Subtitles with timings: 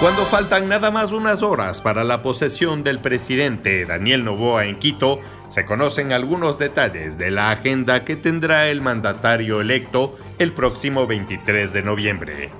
[0.00, 5.18] Cuando faltan nada más unas horas para la posesión del presidente Daniel Novoa en Quito,
[5.48, 11.72] se conocen algunos detalles de la agenda que tendrá el mandatario electo el próximo 23
[11.72, 12.50] de noviembre.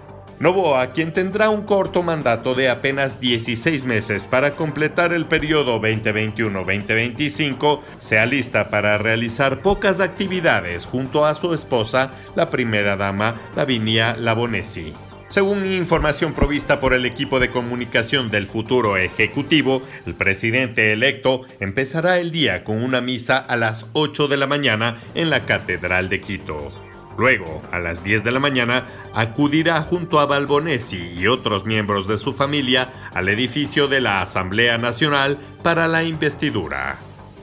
[0.40, 7.82] Novoa, quien tendrá un corto mandato de apenas 16 meses para completar el periodo 2021-2025,
[8.00, 14.92] se alista para realizar pocas actividades junto a su esposa, la primera dama Lavinia Labonesi.
[15.28, 22.18] Según información provista por el equipo de comunicación del futuro Ejecutivo, el presidente electo empezará
[22.18, 26.22] el día con una misa a las 8 de la mañana en la Catedral de
[26.22, 26.72] Quito.
[27.18, 32.16] Luego, a las 10 de la mañana, acudirá junto a Balbonesi y otros miembros de
[32.16, 36.96] su familia al edificio de la Asamblea Nacional para la investidura.